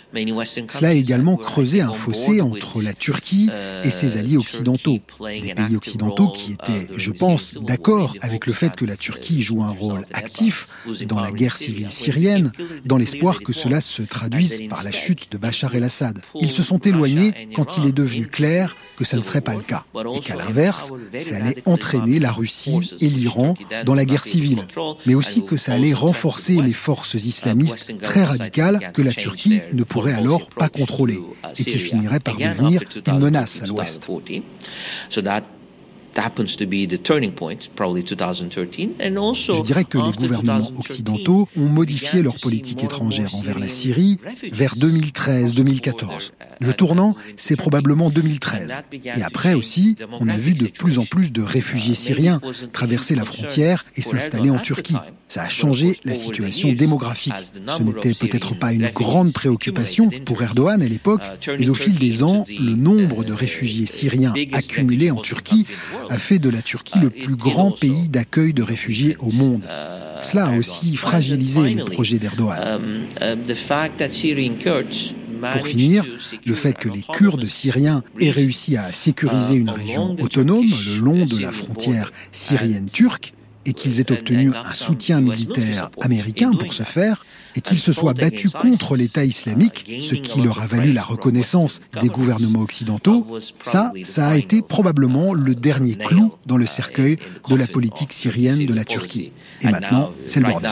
[0.70, 3.50] Cela a également creusé un fossé entre la Turquie
[3.84, 8.76] et ses alliés occidentaux, des pays occidentaux qui étaient, je pense, d'accord avec le fait
[8.76, 10.68] que la Turquie joue un rôle actif
[11.08, 12.52] dans la guerre civile syrienne,
[12.86, 16.22] dans l'espoir que cela se traduise par la chute de Bachar el-Assad.
[16.40, 19.62] Ils se sont éloignés quand il est devenu clair que ça ne serait pas le
[19.62, 19.84] cas,
[20.16, 24.66] et qu'à l'inverse, ça allait entraîner la Russie et l'Iran dans la guerre civile,
[25.06, 29.84] mais aussi que ça allait renforcer les forces islamistes très radicales que la Turquie ne
[29.84, 31.20] pourrait alors pas contrôler,
[31.60, 34.10] et qui finiraient par devenir une menace à l'ouest.
[39.54, 44.18] Je dirais que les gouvernements occidentaux ont modifié leur politique étrangère envers la Syrie
[44.52, 46.32] vers 2013-2014.
[46.60, 48.74] Le tournant, c'est probablement 2013.
[49.04, 52.42] Et après aussi, on a vu de plus en plus de réfugiés syriens
[52.74, 54.98] traverser la frontière et s'installer en Turquie.
[55.28, 57.34] Ça a changé la situation démographique.
[57.68, 61.22] Ce n'était peut-être pas une grande préoccupation pour Erdogan à l'époque,
[61.60, 65.66] mais au fil des ans, le nombre de réfugiés syriens accumulés en Turquie
[66.10, 69.64] a fait de la Turquie le plus grand pays d'accueil de réfugiés au monde.
[70.22, 72.80] Cela a aussi fragilisé les projets d'Erdogan.
[75.54, 76.04] Pour finir,
[76.46, 81.26] le fait que les Kurdes syriens aient réussi à sécuriser une région autonome le long
[81.26, 83.34] de la frontière syrienne-turque
[83.68, 87.26] et qu'ils aient obtenu un soutien militaire américain pour ce faire,
[87.56, 91.82] et qu'ils se soient battus contre l'État islamique, ce qui leur a valu la reconnaissance
[92.02, 93.28] des gouvernements occidentaux,
[93.62, 97.18] ça, ça a été probablement le dernier clou dans le cercueil
[97.50, 99.32] de la politique syrienne de la Turquie.
[99.62, 100.72] Et maintenant, c'est le bordel.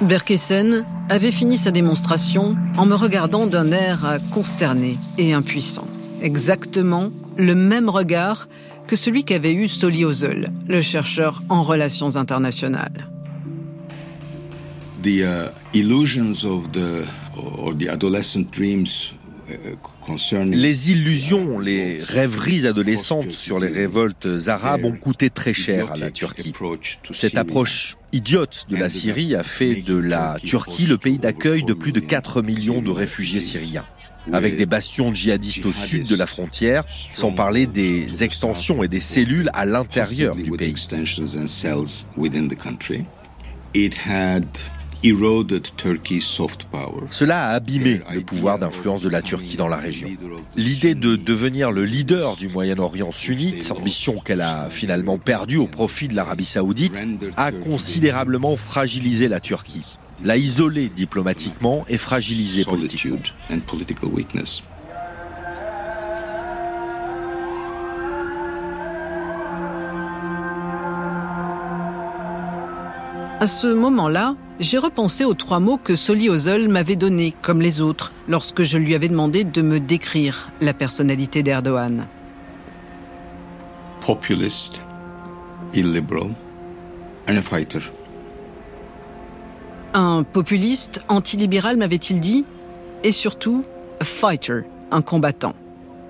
[0.00, 5.86] Berkessen avait fini sa démonstration en me regardant d'un air consterné et impuissant.
[6.22, 8.48] Exactement le même regard
[8.86, 13.08] que celui qu'avait eu Soli Ozel, le chercheur en relations internationales.
[15.02, 19.14] The uh, illusions of the or the adolescent dreams
[20.46, 26.10] les illusions, les rêveries adolescentes sur les révoltes arabes ont coûté très cher à la
[26.10, 26.52] Turquie.
[27.12, 31.74] Cette approche idiote de la Syrie a fait de la Turquie le pays d'accueil de
[31.74, 33.86] plus de 4 millions de réfugiés syriens
[34.32, 36.84] avec des bastions djihadistes au sud de la frontière,
[37.14, 40.74] sans parler des extensions et des cellules à l'intérieur du pays.
[47.10, 50.08] Cela a abîmé le pouvoir d'influence de la Turquie dans la région.
[50.56, 56.08] L'idée de devenir le leader du Moyen-Orient sunnite, ambition qu'elle a finalement perdue au profit
[56.08, 57.02] de l'Arabie saoudite,
[57.36, 63.18] a considérablement fragilisé la Turquie, l'a isolée diplomatiquement et fragilisé politiquement.
[73.40, 77.80] À ce moment-là, j'ai repensé aux trois mots que Soli Ozel m'avait donnés, comme les
[77.80, 82.06] autres, lorsque je lui avais demandé de me décrire la personnalité d'Erdogan.
[84.00, 84.80] Populist,
[85.74, 86.30] illiberal,
[87.28, 87.80] and a fighter.
[89.96, 92.44] Un populiste, antilibéral m'avait-il dit,
[93.04, 93.62] et surtout,
[94.00, 95.54] a fighter, un combattant.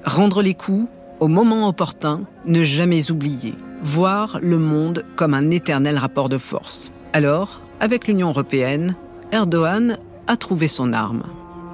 [0.06, 0.88] Rendre les coups
[1.20, 6.92] au moment opportun, ne jamais oublier, voir le monde comme un éternel rapport de force.
[7.12, 8.96] Alors, avec l'Union européenne,
[9.32, 11.24] Erdogan a trouvé son arme,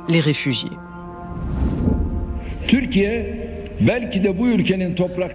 [0.08, 0.68] les réfugiés.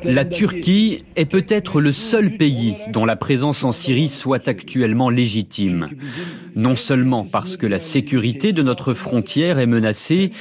[0.03, 5.87] La Turquie est peut-être le seul pays dont la présence en Syrie soit actuellement légitime.
[6.55, 10.31] Non seulement parce que la sécurité de notre frontière est menacée,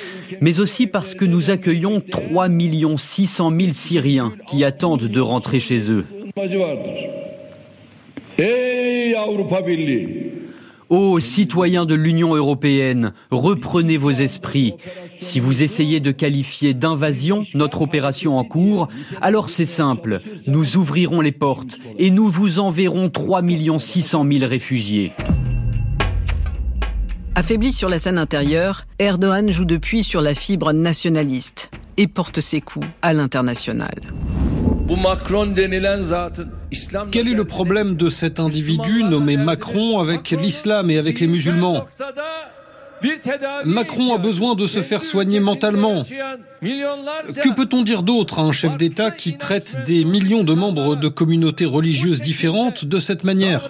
[0.41, 2.49] mais aussi parce que nous accueillons 3
[2.97, 6.05] 600 000 Syriens qui attendent de rentrer chez eux.
[10.91, 14.75] Ô citoyens de l'Union européenne, reprenez vos esprits.
[15.21, 18.89] Si vous essayez de qualifier d'invasion notre opération en cours,
[19.23, 23.43] alors c'est simple, nous ouvrirons les portes et nous vous enverrons 3
[23.79, 25.13] 600 000 réfugiés.
[27.35, 32.61] Affaibli sur la scène intérieure, Erdogan joue depuis sur la fibre nationaliste et porte ses
[32.61, 33.95] coups à l'international.
[37.11, 41.85] Quel est le problème de cet individu nommé Macron avec l'islam et avec les musulmans
[43.65, 46.05] Macron a besoin de se faire soigner mentalement.
[46.63, 51.09] Que peut-on dire d'autre à un chef d'État qui traite des millions de membres de
[51.09, 53.69] communautés religieuses différentes de cette manière?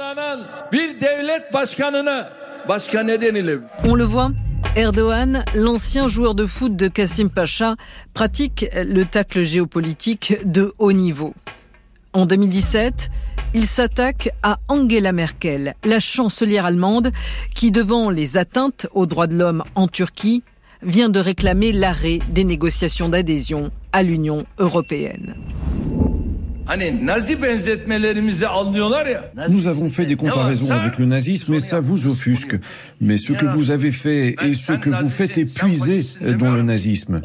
[3.85, 4.31] On le voit,
[4.77, 7.77] Erdogan, l'ancien joueur de foot de Kassim Pacha,
[8.13, 11.33] pratique le tacle géopolitique de haut niveau.
[12.13, 13.09] En 2017,
[13.55, 17.13] il s'attaque à Angela Merkel, la chancelière allemande,
[17.55, 20.43] qui, devant les atteintes aux droits de l'homme en Turquie,
[20.83, 25.37] vient de réclamer l'arrêt des négociations d'adhésion à l'Union européenne.
[29.48, 32.59] Nous avons fait des comparaisons avec le nazisme et ça vous offusque.
[33.00, 36.07] Mais ce que vous avez fait et ce que vous faites est puisé
[36.38, 37.20] dans le nazisme.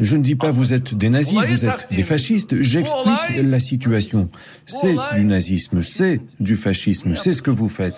[0.00, 2.60] Je ne dis pas vous êtes des nazis, vous êtes des fascistes.
[2.60, 4.28] J'explique la situation.
[4.66, 7.96] C'est du nazisme, c'est du fascisme, c'est ce que vous faites.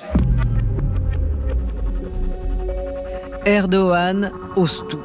[3.47, 5.01] Erdogan ose tout.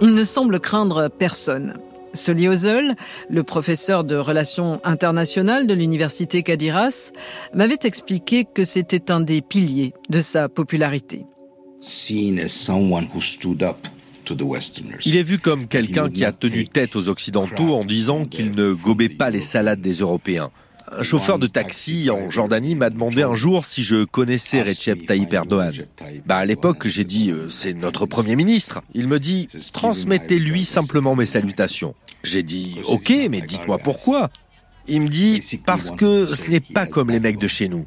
[0.00, 1.74] Il ne semble craindre personne.
[2.14, 2.96] Soli Ozel,
[3.28, 7.12] le professeur de relations internationales de l'université Kadiras,
[7.54, 11.24] m'avait expliqué que c'était un des piliers de sa popularité.
[15.04, 18.72] Il est vu comme quelqu'un qui a tenu tête aux Occidentaux en disant qu'il ne
[18.72, 20.50] gobait pas les salades des Européens.
[20.90, 25.32] Un chauffeur de taxi en Jordanie m'a demandé un jour si je connaissais Recep Tayyip
[25.32, 25.72] Erdogan.
[26.26, 28.82] Bah à l'époque, j'ai dit euh, c'est notre premier ministre.
[28.94, 31.94] Il me dit transmettez-lui simplement mes salutations.
[32.22, 34.30] J'ai dit OK, mais dites-moi pourquoi.
[34.88, 37.86] Il me dit parce que ce n'est pas comme les mecs de chez nous.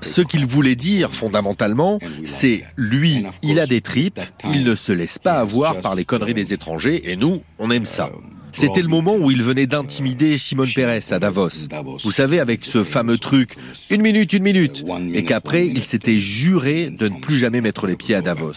[0.00, 5.18] Ce qu'il voulait dire fondamentalement, c'est lui, il a des tripes, il ne se laisse
[5.18, 8.10] pas avoir par les conneries des étrangers et nous, on aime ça.
[8.52, 11.68] C'était le moment où il venait d'intimider Shimon Peres à Davos.
[12.02, 13.56] Vous savez, avec ce fameux truc,
[13.90, 17.96] une minute, une minute, et qu'après, il s'était juré de ne plus jamais mettre les
[17.96, 18.52] pieds à Davos.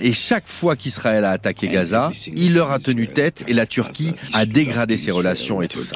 [0.00, 4.14] Et chaque fois qu'Israël a attaqué Gaza, il leur a tenu tête et la Turquie
[4.32, 5.94] a dégradé ses relations et tout ça.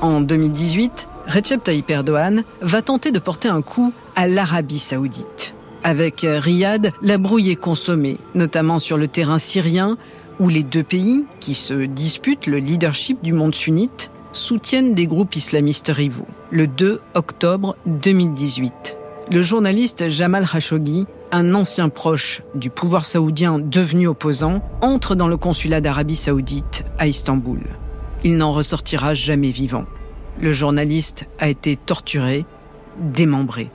[0.00, 5.54] En 2018, Recep Tayyip Erdogan va tenter de porter un coup à l'Arabie saoudite.
[5.82, 9.96] Avec Riyad, la brouille est consommée, notamment sur le terrain syrien,
[10.38, 15.36] où les deux pays, qui se disputent le leadership du monde sunnite, soutiennent des groupes
[15.36, 16.26] islamistes rivaux.
[16.50, 18.96] Le 2 octobre 2018,
[19.32, 25.36] le journaliste Jamal Khashoggi, un ancien proche du pouvoir saoudien devenu opposant, entre dans le
[25.36, 27.60] consulat d'Arabie saoudite à Istanbul.
[28.24, 29.84] Il n'en ressortira jamais vivant.
[30.40, 32.44] Le journaliste a été torturé,
[32.98, 33.70] démembré.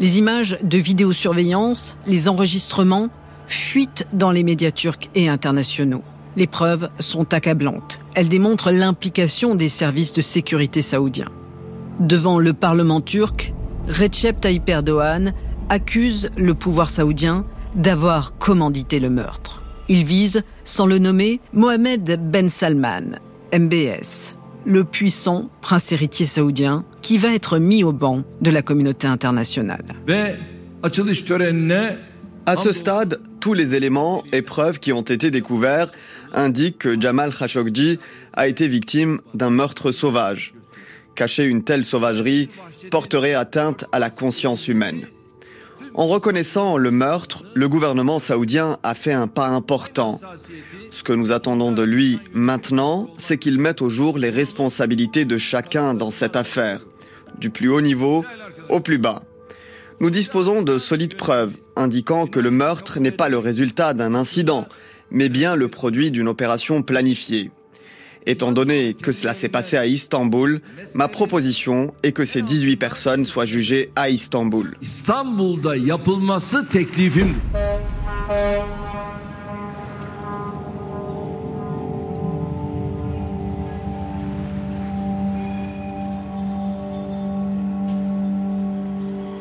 [0.00, 3.10] Les images de vidéosurveillance, les enregistrements
[3.46, 6.02] fuitent dans les médias turcs et internationaux.
[6.36, 8.00] Les preuves sont accablantes.
[8.14, 11.30] Elles démontrent l'implication des services de sécurité saoudiens.
[12.00, 13.52] Devant le Parlement turc,
[13.88, 15.32] Recep Tayyip Erdogan
[15.68, 17.44] accuse le pouvoir saoudien
[17.76, 19.62] d'avoir commandité le meurtre.
[19.88, 23.18] Il vise, sans le nommer, Mohamed Ben Salman,
[23.52, 24.34] MBS,
[24.64, 29.84] le puissant prince héritier saoudien qui va être mis au banc de la communauté internationale.
[32.46, 35.90] À ce stade, tous les éléments et preuves qui ont été découverts
[36.34, 37.98] indiquent que Jamal Khashoggi
[38.34, 40.54] a été victime d'un meurtre sauvage.
[41.14, 42.50] Cacher une telle sauvagerie
[42.90, 45.06] porterait atteinte à la conscience humaine.
[45.96, 50.20] En reconnaissant le meurtre, le gouvernement saoudien a fait un pas important.
[50.90, 55.38] Ce que nous attendons de lui maintenant, c'est qu'il mette au jour les responsabilités de
[55.38, 56.84] chacun dans cette affaire,
[57.38, 58.24] du plus haut niveau
[58.68, 59.22] au plus bas.
[60.00, 64.66] Nous disposons de solides preuves indiquant que le meurtre n'est pas le résultat d'un incident,
[65.12, 67.52] mais bien le produit d'une opération planifiée.
[68.26, 70.60] Étant donné que cela s'est passé à Istanbul,
[70.94, 74.76] ma proposition est que ces 18 personnes soient jugées à Istanbul.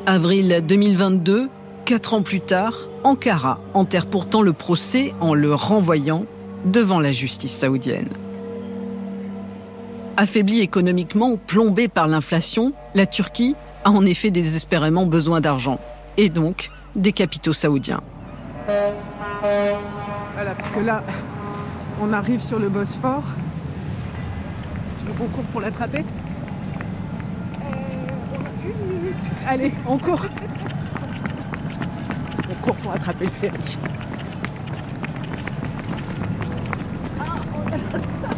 [0.05, 1.49] Avril 2022,
[1.85, 2.73] quatre ans plus tard,
[3.05, 6.25] Ankara enterre pourtant le procès en le renvoyant
[6.65, 8.09] devant la justice saoudienne.
[10.15, 15.79] Affaiblie économiquement, plombée par l'inflation, la Turquie a en effet désespérément besoin d'argent,
[16.17, 18.01] et donc des capitaux saoudiens.
[20.35, 21.03] Voilà, parce que là,
[22.01, 23.23] on arrive sur le Bosphore.
[24.99, 26.05] Tu veux qu'on court pour l'attraper?
[29.47, 30.25] Allez, on court.
[32.51, 33.77] On court pour attraper le ferry.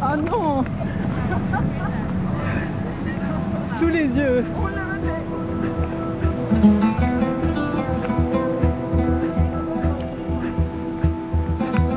[0.00, 0.64] Ah non
[3.78, 4.44] Sous les yeux.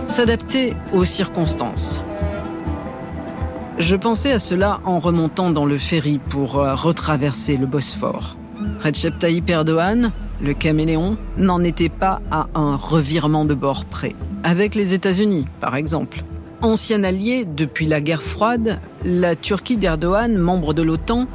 [0.07, 2.01] S'adapter aux circonstances.
[3.77, 8.35] Je pensais à cela en remontant dans le ferry pour euh, retraverser le Bosphore.
[8.83, 10.11] Recep Tayyip Erdogan,
[10.41, 14.15] le caméléon, n'en était pas à un revirement de bord près.
[14.43, 16.23] Avec les États-Unis, par exemple.
[16.61, 21.27] Ancien allié depuis la guerre froide, la Turquie d'Erdogan, membre de l'OTAN,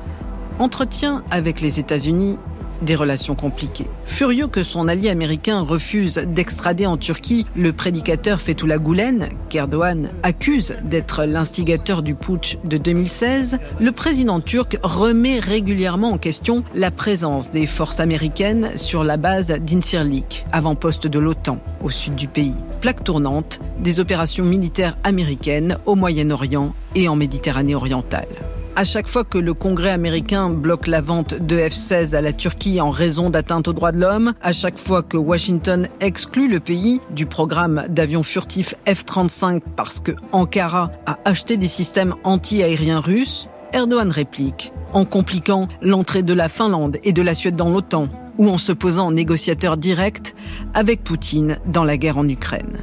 [0.58, 2.38] entretient avec les États-Unis
[2.84, 3.88] des relations compliquées.
[4.06, 10.76] Furieux que son allié américain refuse d'extrader en Turquie le prédicateur Fethullah Gulen, qu'Erdogan accuse
[10.84, 17.50] d'être l'instigateur du putsch de 2016, le président turc remet régulièrement en question la présence
[17.50, 22.54] des forces américaines sur la base d'Incirlik, avant-poste de l'OTAN, au sud du pays.
[22.80, 28.28] Plaque tournante des opérations militaires américaines au Moyen-Orient et en Méditerranée orientale.
[28.76, 32.80] À chaque fois que le Congrès américain bloque la vente de F-16 à la Turquie
[32.80, 37.00] en raison d'atteintes aux droits de l'homme, à chaque fois que Washington exclut le pays
[37.10, 44.10] du programme d'avions furtifs F-35 parce que Ankara a acheté des systèmes anti-aériens russes, Erdogan
[44.10, 48.08] réplique en compliquant l'entrée de la Finlande et de la Suède dans l'OTAN
[48.38, 50.34] ou en se posant en négociateur direct
[50.74, 52.78] avec Poutine dans la guerre en Ukraine.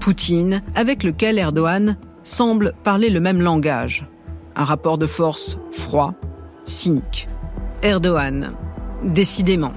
[0.00, 4.06] Poutine, avec lequel Erdogan semble parler le même langage
[4.56, 6.14] un rapport de force froid,
[6.64, 7.28] cynique.
[7.82, 8.52] Erdogan,
[9.04, 9.72] décidément,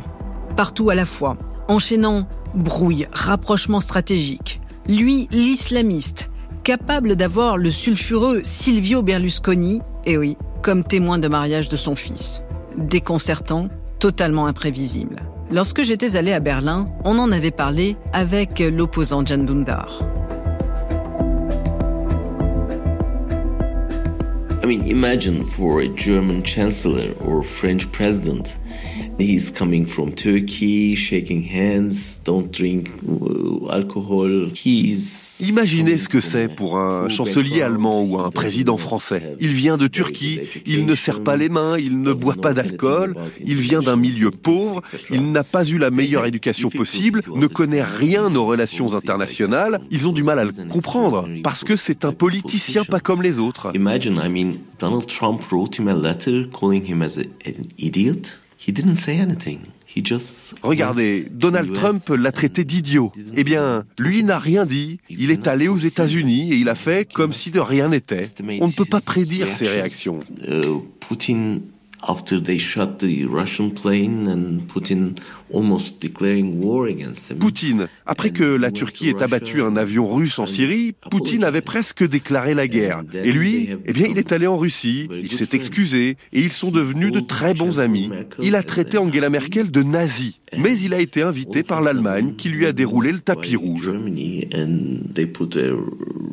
[0.55, 4.61] partout à la fois, enchaînant brouille, rapprochement stratégique.
[4.87, 6.29] Lui, l'islamiste,
[6.63, 11.95] capable d'avoir le sulfureux Silvio Berlusconi, et eh oui, comme témoin de mariage de son
[11.95, 12.41] fils.
[12.77, 13.67] Déconcertant,
[13.99, 15.17] totalement imprévisible.
[15.51, 19.99] Lorsque j'étais allé à Berlin, on en avait parlé avec l'opposant Jan Dundar.
[24.69, 28.55] I mean, imagine for a German chancellor or French president
[29.19, 34.49] He's coming from Turkey, shaking hands, don't drink uh, alcohol.
[34.53, 39.37] He's Imaginez ce que c'est pour un chancelier allemand ou un président français.
[39.39, 43.15] Il vient de Turquie, il ne serre pas les mains, il ne boit pas d'alcool,
[43.45, 47.83] il vient d'un milieu pauvre, il n'a pas eu la meilleure éducation possible, ne connaît
[47.83, 52.11] rien aux relations internationales, ils ont du mal à le comprendre parce que c'est un
[52.11, 53.71] politicien pas comme les autres.
[53.73, 57.23] Imagine, I mean, Donald Trump wrote him a letter calling him as an
[57.77, 58.39] idiot.
[58.59, 59.59] He didn't say anything.
[60.61, 63.11] Regardez, Donald Trump l'a traité d'idiot.
[63.35, 64.99] Eh bien, lui n'a rien dit.
[65.09, 68.23] Il est allé aux États-Unis et il a fait comme si de rien n'était.
[68.61, 70.19] On ne peut pas prédire ses réactions.
[70.47, 71.61] Euh, Poutine
[72.07, 75.15] after they shot the Russian plane and Putin
[75.51, 77.39] almost declaring war against them.
[77.39, 82.07] Poutine, après que la Turquie ait abattu un avion russe en Syrie, Poutine avait presque
[82.07, 83.03] déclaré la guerre.
[83.13, 86.71] Et lui, eh bien, il est allé en Russie, il s'est excusé et ils sont
[86.71, 88.09] devenus de très bons amis.
[88.41, 92.49] Il a traité Angela Merkel de nazi, mais il a été invité par l'Allemagne qui
[92.49, 93.89] lui a déroulé le tapis rouge.
[93.89, 95.73] And they put a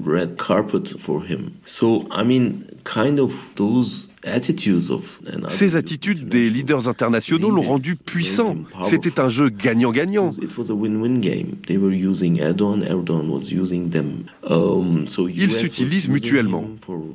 [0.05, 1.53] red carpet for him.
[1.65, 4.09] So, I mean, kind of those
[5.49, 8.57] ces attitudes des leaders internationaux l'ont rendu puissant.
[8.85, 10.31] C'était un jeu gagnant-gagnant.
[14.49, 15.05] Um,
[15.37, 16.65] Ils s'utilisent mutuellement.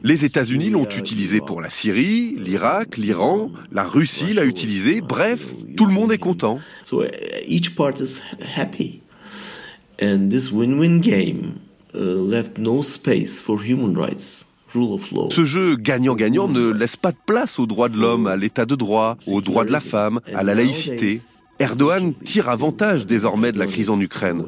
[0.03, 5.01] Les États-Unis l'ont utilisé pour la Syrie, l'Irak, l'Iran, la Russie l'a utilisé.
[5.01, 6.59] Bref, tout le monde est content.
[10.03, 11.59] And this win-win game
[11.93, 14.45] uh, left no space for human rights.
[15.29, 18.75] Ce jeu gagnant-gagnant ne laisse pas de place aux droits de l'homme, à l'état de
[18.75, 21.21] droit, aux droits de la femme, à la laïcité.
[21.59, 24.43] Erdogan tire avantage désormais de la crise en Ukraine.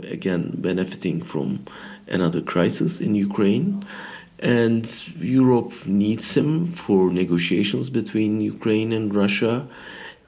[4.45, 4.81] And
[5.21, 9.65] Europe needs him for negotiations between Ukraine and Russia.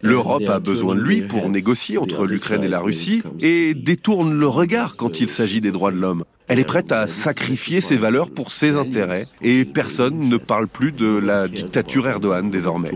[0.02, 4.48] L'Europe a besoin de lui pour négocier entre l'Ukraine et la Russie et détourne le
[4.48, 6.24] regard quand il s'agit des droits de l'homme.
[6.48, 10.92] Elle est prête à sacrifier ses valeurs pour ses intérêts et personne ne parle plus
[10.92, 12.92] de la dictature Erdogan désormais.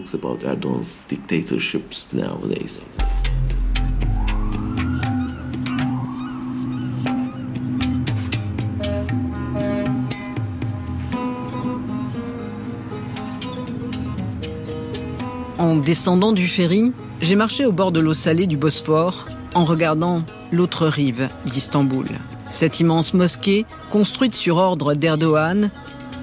[15.70, 16.92] En descendant du ferry,
[17.22, 22.08] j'ai marché au bord de l'eau salée du Bosphore en regardant l'autre rive d'Istanbul.
[22.50, 25.70] Cette immense mosquée, construite sur ordre d'Erdogan,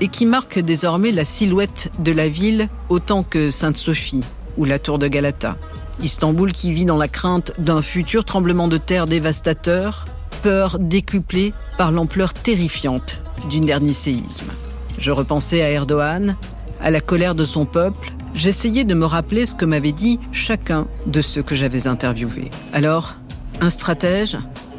[0.01, 4.25] et qui marque désormais la silhouette de la ville autant que Sainte-Sophie
[4.57, 5.57] ou la tour de Galata.
[6.03, 10.07] Istanbul qui vit dans la crainte d'un futur tremblement de terre dévastateur,
[10.43, 14.51] peur décuplée par l'ampleur terrifiante du dernier séisme.
[14.99, 16.35] Je repensais à Erdogan,
[16.81, 20.87] à la colère de son peuple, j'essayais de me rappeler ce que m'avait dit chacun
[21.07, 22.51] de ceux que j'avais interviewés.
[22.73, 23.15] Alors,
[23.61, 24.37] un stratège,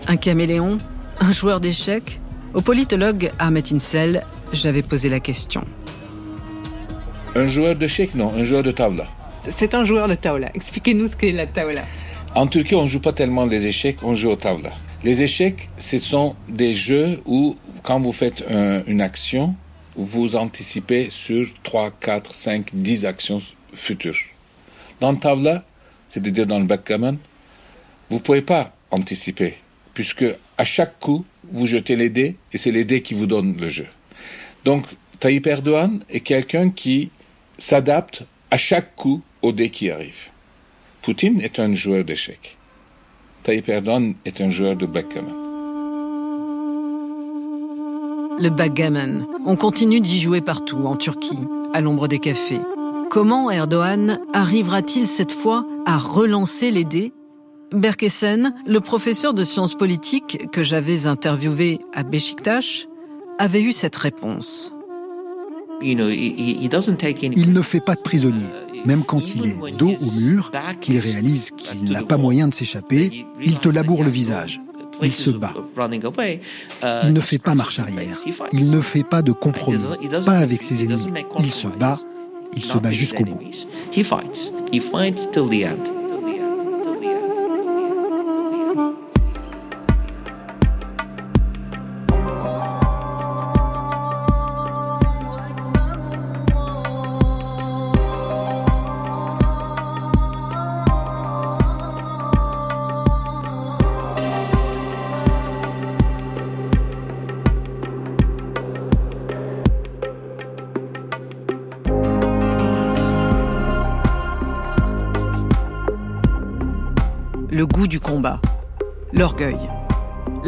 [0.08, 0.78] un caméléon,
[1.20, 2.20] un joueur d'échecs
[2.54, 4.24] Au politologue Ahmet Insel,
[4.54, 5.64] j'avais posé la question.
[7.36, 9.06] Un joueur d'échecs, non, un joueur de tavla.
[9.50, 10.50] C'est un joueur de tavla.
[10.56, 11.82] Expliquez-nous ce qu'est la tavla.
[12.36, 14.72] En Turquie, on ne joue pas tellement les échecs, on joue au tavla.
[15.04, 18.44] Les échecs, ce sont des jeux où, quand vous faites
[18.88, 19.56] une action,
[19.98, 23.40] vous anticipez sur 3, 4, 5, 10 actions
[23.74, 24.16] futures.
[25.00, 25.64] Dans tavla,
[26.08, 27.18] c'est-à-dire dans le backgammon,
[28.10, 29.56] vous ne pouvez pas anticiper,
[29.94, 30.26] puisque
[30.58, 33.70] à chaque coup, vous jetez les dés et c'est les dés qui vous donnent le
[33.70, 33.88] jeu.
[34.66, 34.86] Donc,
[35.20, 37.10] Tayyip Erdogan est quelqu'un qui
[37.58, 40.30] s'adapte à chaque coup aux dés qui arrivent.
[41.02, 42.58] Poutine est un joueur d'échecs.
[43.44, 45.47] Tayyip Erdogan est un joueur de backgammon
[48.40, 49.28] le backgammon.
[49.46, 51.40] On continue d'y jouer partout, en Turquie,
[51.74, 52.62] à l'ombre des cafés.
[53.10, 57.14] Comment Erdogan arrivera-t-il cette fois à relancer les dés?
[57.72, 62.88] Berkesen, le professeur de sciences politiques que j'avais interviewé à Beşiktaş,
[63.40, 64.72] avait eu cette réponse.
[65.82, 68.48] Il ne fait pas de prisonnier.
[68.86, 73.26] Même quand il est dos au mur, qu'il réalise qu'il n'a pas moyen de s'échapper,
[73.44, 74.62] il te laboure le visage.
[75.02, 75.54] Il se bat.
[77.04, 78.18] Il ne fait pas marche arrière.
[78.52, 79.80] Il ne fait pas de compromis.
[80.26, 81.08] Pas avec ses ennemis.
[81.40, 82.00] Il se bat.
[82.56, 83.40] Il se bat jusqu'au bout.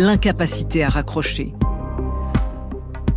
[0.10, 1.53] L'incapacité à raccrocher.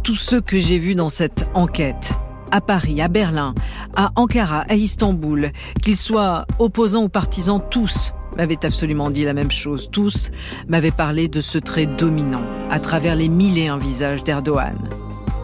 [0.03, 2.13] Tous ceux que j'ai vus dans cette enquête,
[2.51, 3.55] à Paris, à Berlin,
[3.97, 9.51] à Ankara, à Istanbul, qu'ils soient opposants ou partisans, tous m'avaient absolument dit la même
[9.51, 9.89] chose.
[9.91, 10.31] Tous
[10.69, 14.77] m'avaient parlé de ce trait dominant à travers les mille et un visages d'Erdogan.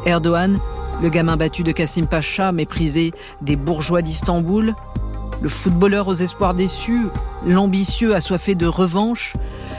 [0.04, 0.58] Erdogan,
[1.00, 4.74] le gamin battu de Kassim Pacha, méprisé des bourgeois d'Istanbul,
[5.40, 7.06] le footballeur aux espoirs déçus,
[7.46, 9.32] l'ambitieux assoiffé de revanche,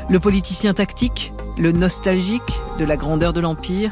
[0.09, 3.91] le politicien tactique, le nostalgique de la grandeur de l'Empire.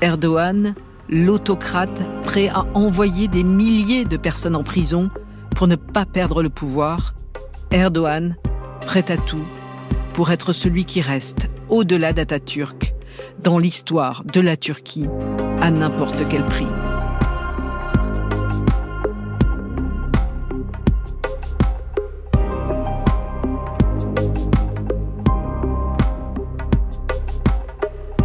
[0.00, 0.74] Erdogan,
[1.08, 5.10] l'autocrate prêt à envoyer des milliers de personnes en prison
[5.54, 7.14] pour ne pas perdre le pouvoir.
[7.70, 8.36] Erdogan,
[8.80, 9.44] prêt à tout
[10.14, 12.94] pour être celui qui reste au-delà d'Atatürk
[13.42, 15.06] dans l'histoire de la Turquie
[15.60, 16.66] à n'importe quel prix.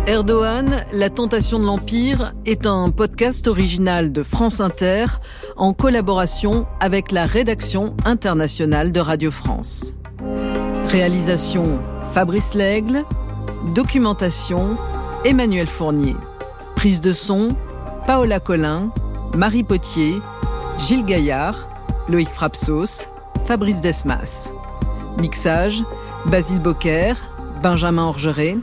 [0.06, 5.06] Erdogan, La tentation de l'Empire est un podcast original de France Inter
[5.56, 9.93] en collaboration avec la rédaction internationale de Radio France.
[10.89, 11.80] Réalisation
[12.14, 13.06] Fabrice Lègle,
[13.74, 14.78] documentation
[15.24, 16.18] Emmanuel Fournier,
[16.76, 17.47] prise de son
[18.06, 18.89] Paola Collin,
[19.38, 20.16] Marie Potier,
[20.80, 21.70] Gilles Gaillard,
[22.10, 23.08] Loïc Frapsos,
[23.45, 24.51] Fabrice Desmas.
[25.18, 25.82] Mixage
[26.26, 27.14] Basile Bocquer,
[27.62, 28.58] Benjamin Orgeret,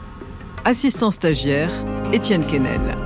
[0.64, 1.70] Assistant stagiaire,
[2.12, 2.99] Étienne Kennel.